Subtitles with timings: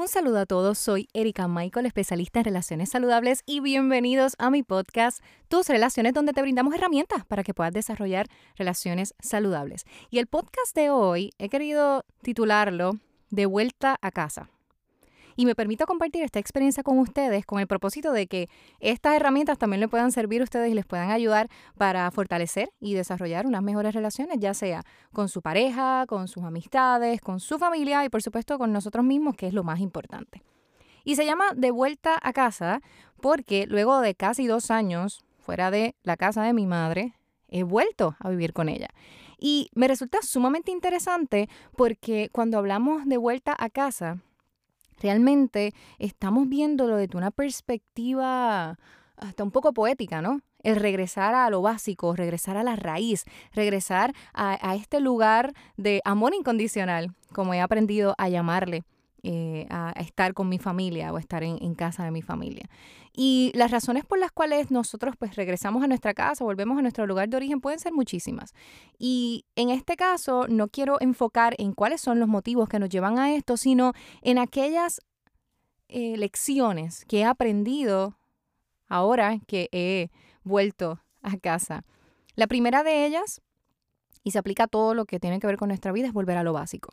[0.00, 4.62] Un saludo a todos, soy Erika Michael, especialista en relaciones saludables y bienvenidos a mi
[4.62, 8.26] podcast Tus Relaciones, donde te brindamos herramientas para que puedas desarrollar
[8.56, 9.84] relaciones saludables.
[10.08, 12.92] Y el podcast de hoy he querido titularlo
[13.28, 14.48] De vuelta a casa
[15.36, 18.48] y me permito compartir esta experiencia con ustedes con el propósito de que
[18.80, 22.94] estas herramientas también le puedan servir a ustedes y les puedan ayudar para fortalecer y
[22.94, 24.82] desarrollar unas mejores relaciones, ya sea
[25.12, 29.36] con su pareja, con sus amistades, con su familia y por supuesto con nosotros mismos,
[29.36, 30.42] que es lo más importante.
[31.04, 32.82] Y se llama De vuelta a casa
[33.20, 37.14] porque luego de casi dos años fuera de la casa de mi madre,
[37.48, 38.88] he vuelto a vivir con ella.
[39.38, 44.18] Y me resulta sumamente interesante porque cuando hablamos de vuelta a casa,
[45.00, 48.78] realmente estamos viéndolo desde una perspectiva
[49.16, 50.40] hasta un poco poética, ¿no?
[50.62, 56.34] El regresar a lo básico, regresar a la raíz, regresar a, este lugar de amor
[56.34, 58.84] incondicional, como he aprendido a llamarle.
[59.22, 62.70] Eh, a, estar con mi familia o estar en, casa de mi familia.
[63.12, 67.06] Y las razones por las cuales nosotros pues regresamos a nuestra casa, volvemos a nuestro
[67.06, 68.54] lugar de origen pueden ser muchísimas.
[68.98, 73.18] Y en este caso no quiero enfocar en cuáles son los motivos que nos llevan
[73.18, 75.02] a esto, sino en aquellas
[75.88, 78.16] eh, lecciones que he aprendido
[78.88, 80.08] ahora que he
[80.44, 81.84] vuelto a casa.
[82.36, 83.42] La primera de ellas,
[84.24, 86.38] y se aplica a todo lo que tiene que ver con nuestra vida, es volver
[86.38, 86.90] a lo básico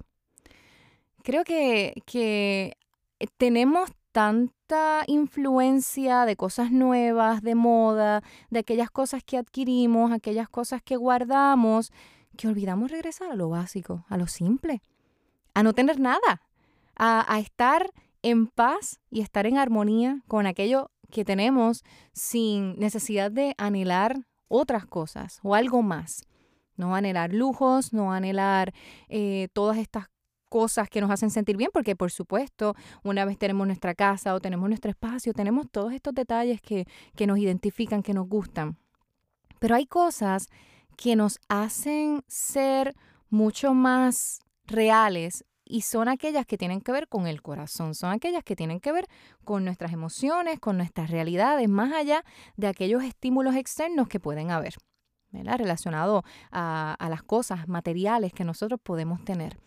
[1.23, 2.77] creo que, que
[3.19, 10.49] eh, tenemos tanta influencia de cosas nuevas, de moda, de aquellas cosas que adquirimos, aquellas
[10.49, 11.91] cosas que guardamos,
[12.35, 14.81] que olvidamos regresar a lo básico, a lo simple,
[15.53, 16.41] a no tener nada,
[16.95, 17.91] a, a estar
[18.23, 24.85] en paz y estar en armonía con aquello que tenemos sin necesidad de anhelar otras
[24.85, 26.25] cosas o algo más.
[26.75, 28.73] No anhelar lujos, no anhelar
[29.09, 30.07] eh, todas estas
[30.49, 34.39] cosas que nos hacen sentir bien, porque por supuesto, una vez tenemos nuestra casa o
[34.39, 38.77] tenemos nuestro espacio, tenemos todos estos detalles que, que nos identifican, que nos gustan.
[39.59, 40.47] Pero hay cosas
[40.95, 42.95] que nos hacen ser
[43.29, 48.43] mucho más reales y son aquellas que tienen que ver con el corazón, son aquellas
[48.43, 49.07] que tienen que ver
[49.43, 52.23] con nuestras emociones, con nuestras realidades, más allá
[52.55, 54.75] de aquellos estímulos externos que pueden haber,
[55.31, 55.57] ¿verdad?
[55.57, 59.57] relacionado a, a las cosas materiales que nosotros podemos tener.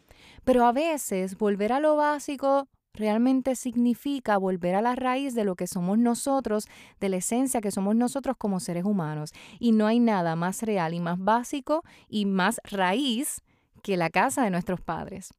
[0.44, 5.54] Pero a veces volver a lo básico realmente significa volver a la raíz de lo
[5.54, 6.66] que somos nosotros,
[6.98, 9.32] de la esencia que somos nosotros como seres humanos.
[9.58, 13.42] Y no hay nada más real y más básico y más raíz
[13.82, 15.32] que la casa de nuestros padres.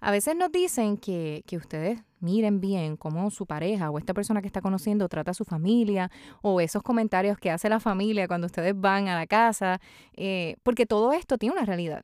[0.00, 4.42] A veces nos dicen que, que, ustedes miren bien cómo su pareja o esta persona
[4.42, 6.10] que está conociendo trata a su familia
[6.42, 9.80] o esos comentarios que hace la familia cuando ustedes van a la casa,
[10.12, 12.02] eh, porque todo esto tiene una realidad.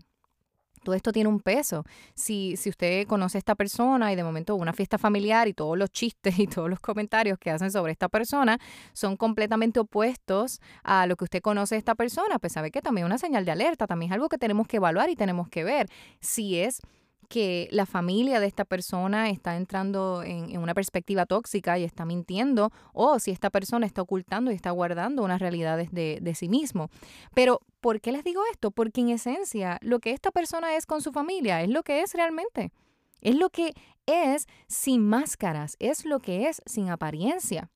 [0.83, 1.85] Todo esto tiene un peso.
[2.15, 5.79] Si, si usted conoce a esta persona y de momento una fiesta familiar y todos
[5.79, 8.59] los chistes y todos los comentarios que hacen sobre esta persona
[8.93, 13.07] son completamente opuestos a lo que usted conoce de esta persona, pues sabe que también
[13.07, 15.65] es una señal de alerta, también es algo que tenemos que evaluar y tenemos que
[15.65, 15.89] ver
[16.21, 16.81] si es
[17.29, 22.73] que la familia de esta persona está entrando en, una perspectiva tóxica y está mintiendo,
[22.93, 26.91] o si esta persona está ocultando y está guardando unas realidades de, de sí mismo.
[27.35, 28.71] Pero, ¿por qué les digo esto?
[28.71, 32.15] Porque en esencia, lo que esta persona es con su familia es lo que es
[32.15, 32.73] realmente.
[33.21, 33.73] Es lo que
[34.07, 37.71] es sin máscaras, es lo que es sin apariencia.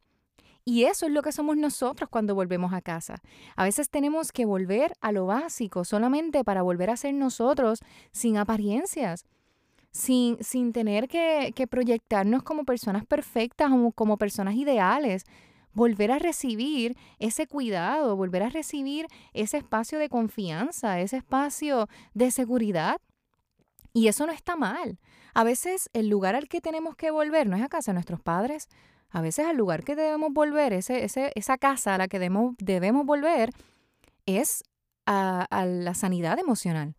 [0.69, 3.23] Y eso es lo que somos nosotros cuando volvemos a casa.
[3.55, 7.79] A veces tenemos que volver a lo básico solamente para volver a ser nosotros
[8.11, 9.25] sin apariencias
[9.97, 15.25] sin, sin tener que, proyectarnos como personas perfectas o como personas ideales.
[15.73, 22.31] Volver a recibir ese cuidado, volver a recibir ese espacio de confianza, ese espacio de
[22.31, 23.01] seguridad.
[23.95, 24.99] Y eso no está mal.
[25.33, 28.21] A veces el lugar al que tenemos que volver no es a casa de nuestros
[28.21, 28.69] padres.
[29.09, 32.55] A veces el lugar que debemos volver, ese, ese, esa casa a la que debemos,
[32.59, 33.51] debemos volver,
[34.27, 34.63] es
[35.07, 36.97] a la sanidad emocional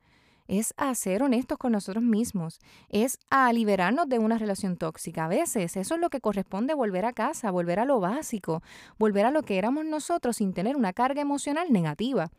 [0.47, 2.59] es a ser honestos con nosotros mismos,
[2.89, 5.25] es a liberarnos de una relación tóxica.
[5.25, 8.61] A veces eso es lo que corresponde volver a casa, volver a lo básico,
[8.97, 12.31] volver a lo que éramos nosotros sin tener una carga emocional negativa.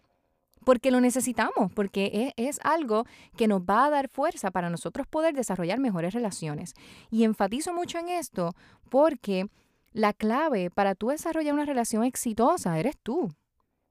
[0.65, 3.05] Porque lo necesitamos, porque es, es algo
[3.37, 6.75] que nos va a dar fuerza para nosotros poder desarrollar mejores relaciones.
[7.11, 8.55] Y enfatizo mucho en esto
[8.91, 9.47] porque
[9.93, 13.31] la clave para tú desarrollar una relación exitosa eres tú,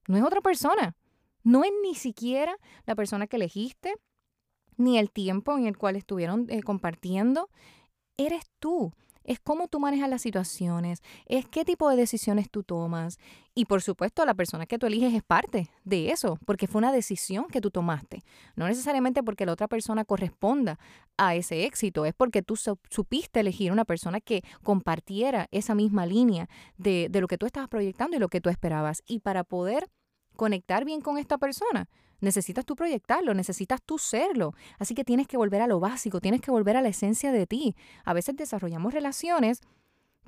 [0.07, 0.95] no es otra persona.
[1.43, 3.95] No es ni siquiera la persona que elegiste,
[4.77, 7.49] ni el tiempo en el cual estuvieron eh, compartiendo.
[8.17, 8.93] Eres tú.
[9.23, 13.19] es cómo tú manejas las situaciones, es qué tipo de decisiones tú tomas.
[13.53, 16.93] Y por supuesto, la persona que tú eliges es parte de eso, porque fue una
[16.93, 18.23] decisión que tú tomaste.
[18.55, 20.79] No necesariamente porque la otra persona corresponda
[21.17, 22.55] a ese éxito, es porque tú
[22.89, 26.47] supiste elegir una persona que compartiera esa misma línea
[26.77, 29.03] de, de lo que tú estabas proyectando y lo que tú esperabas.
[29.05, 29.89] Y para poder
[30.37, 34.53] conectar bien con esta persona, necesitas tú proyectarlo, necesitas tú serlo.
[34.79, 37.47] Así que tienes que volver a lo básico, tienes que volver a la esencia de
[37.47, 37.75] ti.
[38.05, 39.61] A veces desarrollamos relaciones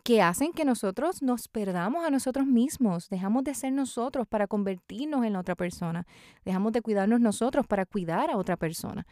[0.04, 5.26] que hacen que nosotros nos perdamos a nosotros mismos, dejamos de ser nosotros para convertirnos
[5.26, 6.06] en la otra persona,
[6.46, 9.06] dejamos de cuidarnos nosotros para cuidar a otra persona.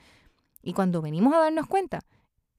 [0.62, 2.00] Y cuando venimos a darnos cuenta,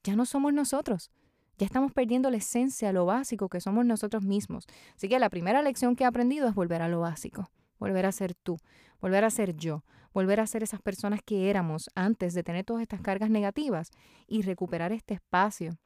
[0.05, 1.11] ya no somos nosotros,
[1.59, 4.67] ya estamos perdiendo la esencia, lo básico que somos nosotros mismos.
[4.94, 8.13] Así que la primera lección que he aprendido es volver a lo básico, volver a
[8.13, 8.59] ser tú,
[9.01, 12.83] volver a ser yo, volver a ser esas personas que éramos antes de tener todas
[12.83, 13.91] estas cargas negativas
[14.27, 15.79] y recuperar este espacio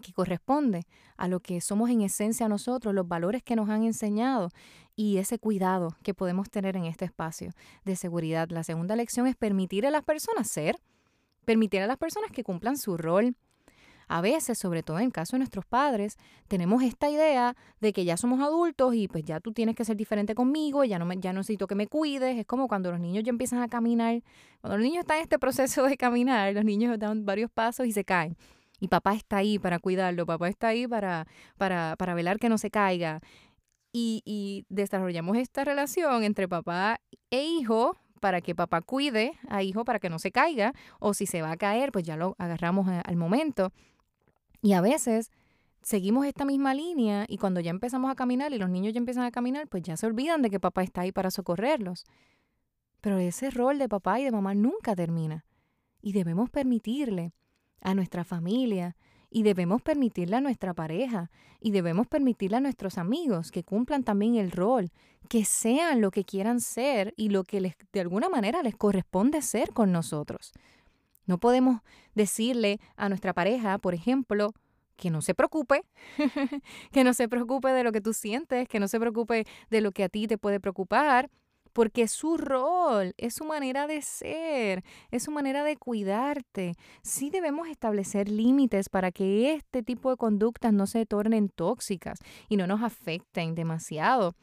[0.00, 0.86] que corresponde
[1.16, 4.48] a lo que somos en esencia nosotros, los valores que nos han enseñado
[4.96, 7.52] y ese cuidado que podemos tener en este espacio
[7.84, 8.48] de seguridad.
[8.50, 10.76] La segunda lección es permitir a las personas ser,
[11.44, 13.36] permitir a las personas que cumplan su rol,
[14.10, 16.18] a veces, sobre todo en el caso de nuestros padres,
[16.48, 19.96] tenemos esta idea de que ya somos adultos y pues ya tú tienes que ser
[19.96, 22.36] diferente conmigo, ya no, me, ya necesito que me cuides.
[22.36, 24.20] Es como cuando los niños ya empiezan a caminar.
[24.60, 27.92] Cuando los niños están en este proceso de caminar, los niños dan varios pasos y
[27.92, 28.36] se caen.
[28.80, 32.58] Y papá está ahí para cuidarlo, papá está ahí para, para, para velar que no
[32.58, 33.20] se caiga.
[33.92, 39.84] Y, y desarrollamos esta relación entre papá e hijo para que papá cuide a hijo
[39.84, 42.88] para que no se caiga, o si se va a caer, pues ya lo agarramos
[42.88, 43.72] al momento.
[44.62, 45.30] Y a veces
[45.82, 49.24] seguimos esta misma línea y cuando ya empezamos a caminar y los niños ya empiezan
[49.24, 52.04] a caminar, pues ya se olvidan de que papá está ahí para socorrerlos.
[53.00, 55.46] Pero ese rol de papá y de mamá nunca termina.
[56.02, 57.32] Y debemos permitirle
[57.80, 58.96] a nuestra familia
[59.30, 61.30] y debemos permitirle a nuestra pareja
[61.60, 64.90] y debemos permitirle a nuestros amigos que cumplan también el rol,
[65.28, 69.40] que sean lo que quieran ser y lo que les, de alguna manera les corresponde
[69.40, 70.52] ser con nosotros.
[71.30, 71.80] No podemos
[72.16, 74.52] decirle a nuestra pareja, por ejemplo,
[74.96, 75.84] que no se preocupe,
[76.92, 79.92] que no se preocupe de lo que tú sientes, que no se preocupe de lo
[79.92, 81.30] que a ti te puede preocupar,
[81.72, 84.82] porque es su rol, es su manera de ser,
[85.12, 86.74] es su manera de cuidarte.
[87.04, 92.18] Sí debemos establecer límites para que este tipo de conductas no se tornen tóxicas
[92.48, 94.34] y no nos afecten demasiado.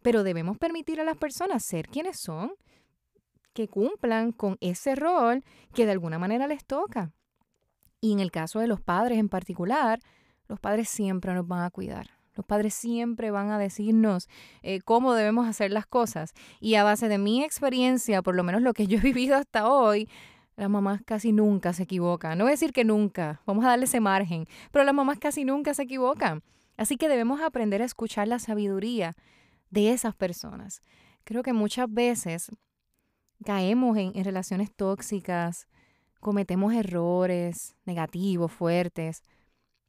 [0.00, 2.54] Pero debemos permitir a las personas ser quienes son
[3.52, 5.44] que cumplan con ese rol
[5.74, 7.12] que de alguna manera les toca.
[8.00, 10.00] Y en el caso de los padres en particular,
[10.48, 12.10] los padres siempre nos van a cuidar.
[12.34, 14.28] Los padres siempre van a decirnos
[14.62, 16.32] eh, cómo debemos hacer las cosas.
[16.60, 19.68] Y a base de mi experiencia, por lo menos lo que yo he vivido hasta
[19.68, 20.08] hoy,
[20.56, 22.38] las mamás casi nunca se equivocan.
[22.38, 25.44] No voy a decir que nunca, vamos a darle ese margen, pero las mamás casi
[25.44, 26.42] nunca se equivocan.
[26.76, 29.14] Así que debemos aprender a escuchar la sabiduría
[29.70, 30.80] de esas personas.
[31.24, 32.50] Creo que muchas veces
[33.42, 35.66] caemos en, relaciones tóxicas,
[36.20, 39.22] cometemos errores negativos, fuertes,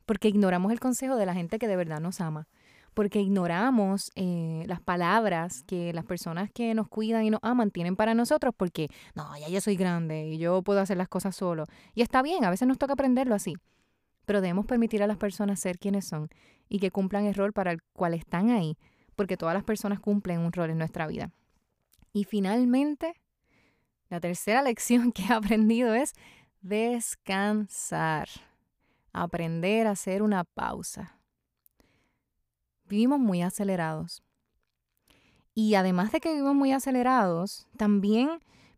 [0.05, 2.47] porque ignoramos el consejo de la gente que de verdad nos ama,
[2.93, 7.95] porque ignoramos eh, las palabras que las personas que nos cuidan y nos aman tienen
[7.95, 11.65] para nosotros, porque no, ya yo soy grande y yo puedo hacer las cosas solo.
[11.93, 13.55] Y está bien, a veces nos toca aprenderlo así,
[14.25, 16.29] pero debemos permitir a las personas ser quienes son
[16.69, 18.77] y que cumplan el rol para el cual están ahí,
[19.15, 21.31] porque todas las personas cumplen un rol en nuestra vida.
[22.13, 23.15] Y finalmente,
[24.13, 26.13] la tercera lección que he aprendido es
[26.61, 28.29] descansar,
[29.11, 31.17] aprender a hacer una pausa.
[32.87, 34.21] Vivimos muy acelerados.
[35.55, 38.29] Y además de que vivimos muy acelerados, también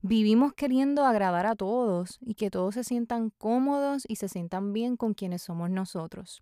[0.02, 4.96] vivimos queriendo agradar a todos y que todos se sientan cómodos y se sientan bien
[4.96, 6.42] con quienes somos nosotros.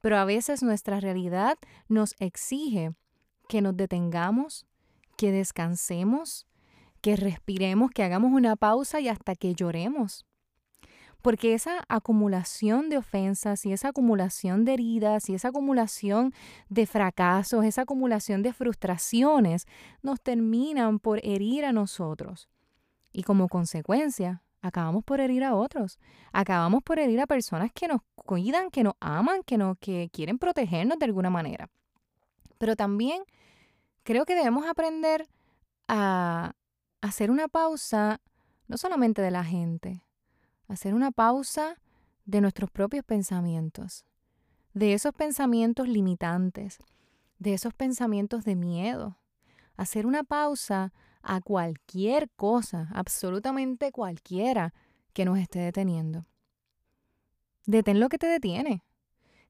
[0.00, 2.94] Pero a veces nuestra realidad nos exige
[3.46, 4.64] que nos detengamos,
[5.18, 6.46] que descansemos,
[7.02, 10.24] que respiremos, que hagamos una pausa y hasta que lloremos.
[11.20, 16.32] Porque esa acumulación de ofensas y esa acumulación de heridas y esa acumulación
[16.68, 19.66] de fracasos, esa acumulación de frustraciones
[20.02, 22.48] nos terminan por herir a nosotros.
[23.12, 25.98] Y como consecuencia, acabamos por herir a otros.
[26.32, 30.38] Acabamos por herir a personas que nos cuidan, que nos aman, que, nos, que quieren
[30.38, 31.68] protegernos de alguna manera.
[32.58, 33.22] Pero también
[34.02, 35.28] creo que debemos aprender
[35.86, 36.54] a,
[37.02, 38.22] hacer una pausa
[38.68, 40.06] no solamente de la gente,
[40.68, 41.76] hacer una pausa
[42.24, 44.06] de nuestros propios pensamientos,
[44.72, 46.78] de esos pensamientos limitantes,
[47.38, 49.18] de esos pensamientos de miedo,
[49.76, 54.72] hacer una pausa a cualquier cosa, absolutamente cualquiera
[55.12, 56.24] que nos esté deteniendo.
[57.66, 58.84] Detén lo que te detiene.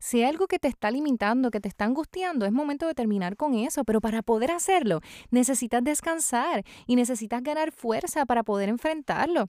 [0.02, 3.36] Si hay algo que te está limitando, que te está angustiando, es momento de terminar
[3.36, 3.84] con eso.
[3.84, 9.48] Pero para poder hacerlo, necesitas descansar y necesitas ganar fuerza para poder enfrentarlo.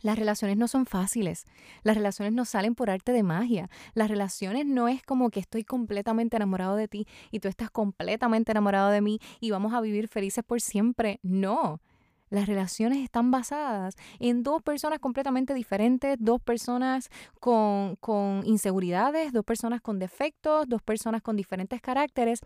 [0.00, 1.44] Las relaciones no son fáciles,
[1.82, 5.64] las relaciones no salen por arte de magia, las relaciones no es como que estoy
[5.64, 10.08] completamente enamorado de ti y tú estás completamente enamorado de mí y vamos a vivir
[10.08, 11.20] felices por siempre.
[11.22, 11.82] No,
[12.30, 19.44] las relaciones están basadas en dos personas completamente diferentes, dos personas con, con inseguridades, dos
[19.44, 22.40] personas con defectos, dos personas con diferentes caracteres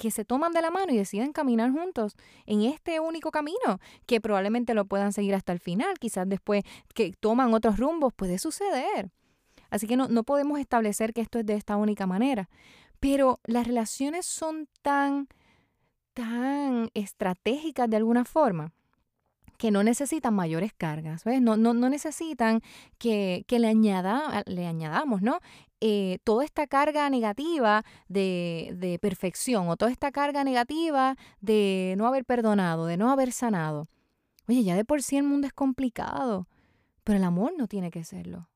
[0.00, 4.20] que se toman de la mano y deciden caminar juntos en este único camino, que
[4.20, 9.10] probablemente lo puedan seguir hasta el final, quizás después que toman otros rumbos, puede suceder.
[9.68, 12.48] Así que no, no podemos establecer que esto es de esta única manera.
[12.98, 15.28] Pero las relaciones son tan,
[16.12, 18.72] tan estratégicas de alguna forma
[19.60, 22.62] que no necesitan mayores cargas, No, no, no necesitan
[22.96, 25.38] que, que le, añada, le añadamos, ¿no?
[25.82, 32.06] Eh, toda esta carga negativa de, de perfección o toda esta carga negativa de no
[32.06, 33.86] haber perdonado, de no haber sanado.
[34.48, 36.48] Oye, ya de por sí el mundo es complicado,
[37.04, 38.48] pero el amor no tiene que serlo.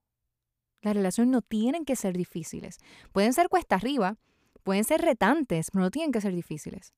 [0.81, 2.79] Las relaciones no tienen que ser difíciles.
[3.13, 4.17] Pueden ser cuesta arriba,
[4.63, 6.95] pueden ser retantes, pero no tienen que ser difíciles.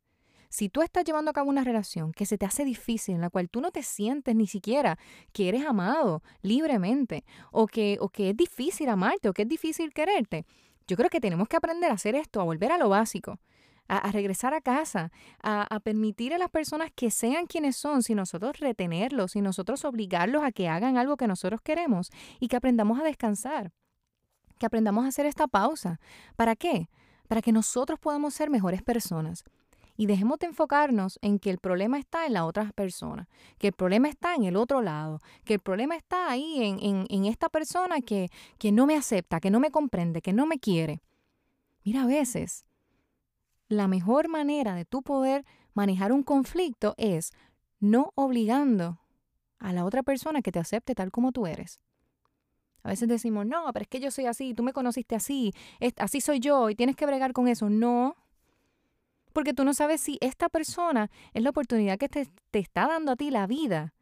[0.56, 3.28] Si tú estás llevando a cabo una relación que se te hace difícil, en la
[3.28, 4.98] cual tú no te sientes ni siquiera
[5.34, 9.92] que eres amado libremente, o que, o que es difícil amarte, o que es difícil
[9.92, 10.46] quererte,
[10.86, 13.38] yo creo que tenemos que aprender a hacer esto, a volver a lo básico.
[13.86, 18.14] A, regresar a casa, a, a, permitir a las personas que sean quienes son, si
[18.14, 22.10] nosotros retenerlos, si nosotros obligarlos a que hagan algo que nosotros queremos
[22.40, 23.72] y que aprendamos a descansar,
[24.58, 26.00] que aprendamos a hacer esta pausa.
[26.34, 26.88] ¿Para qué?
[27.28, 29.44] Para que nosotros podamos ser mejores personas
[29.96, 33.72] y dejemos de enfocarnos en que el problema está en la otra persona, que el
[33.72, 38.00] problema está en el otro lado, que el problema está ahí en, en, esta persona
[38.00, 41.02] que, que no me acepta, que no me comprende, que no me quiere.
[41.84, 42.64] Mira, a veces
[43.68, 47.32] la mejor manera de tú poder manejar un conflicto es
[47.80, 48.98] no obligando
[49.58, 51.80] a la otra persona que te acepte tal como tú eres.
[52.82, 55.52] A veces decimos, no, pero es que yo soy así, tú me conociste así,
[55.96, 57.68] así soy yo y tienes que bregar con eso.
[57.68, 58.14] No,
[59.36, 63.16] porque tú no sabes si esta persona es la oportunidad que te, está dando a
[63.16, 63.92] ti la vida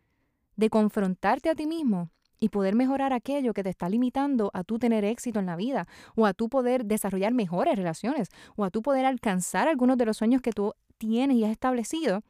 [0.55, 4.79] de confrontarte a ti mismo y poder mejorar aquello que te está limitando a tú
[4.79, 8.81] tener éxito en la vida, o a tú poder desarrollar mejores relaciones, o a tú
[8.81, 12.23] poder alcanzar algunos de los sueños que tú tienes y has establecido,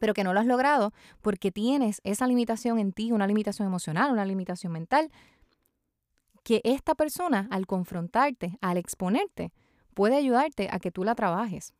[0.00, 0.92] pero que no lo has logrado
[1.22, 5.12] porque tienes esa limitación en ti, una limitación emocional, una limitación mental,
[6.42, 9.52] que esta persona al confrontarte, al exponerte,
[9.94, 11.72] puede ayudarte a que tú la trabajes.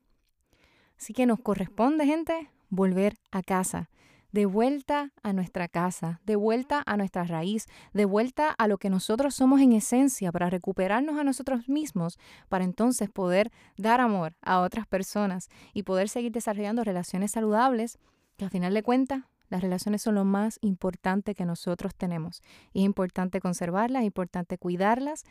[0.99, 3.91] Así que nos corresponde, gente, volver a casa,
[4.33, 8.91] de vuelta a nuestra casa, de vuelta a nuestra raíz, de vuelta a lo que
[8.91, 14.61] nosotros somos en esencia, para recuperarnos a nosotros mismos, para entonces poder dar amor a
[14.61, 17.99] otras personas y poder seguir desarrollando relaciones saludables,
[18.37, 22.43] que al final de cuentas las relaciones son lo más importante que nosotros tenemos.
[22.75, 25.25] Es importante conservarlas, es importante cuidarlas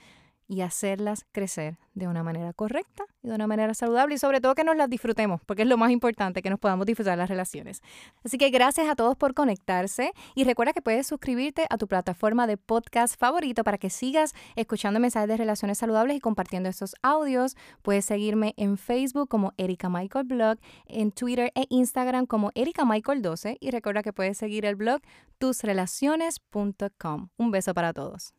[0.48, 4.54] y hacerlas crecer de una manera correcta y de una manera saludable y sobre todo
[4.54, 7.82] que nos las disfrutemos, porque es lo más importante, que nos podamos disfrutar las relaciones.
[8.24, 12.48] Así que gracias a todos por conectarse y recuerda que puedes suscribirte a tu plataforma
[12.48, 17.56] de podcast favorito para que sigas escuchando mensajes de relaciones saludables y compartiendo estos audios.
[17.82, 23.22] Puedes seguirme en Facebook como Erika Michael Blog, en Twitter e Instagram como Erika Michael
[23.22, 25.02] 12 y recuerda que puedes seguir el blog
[25.40, 27.30] tusrelaciones.com.
[27.38, 28.34] Un beso para todos.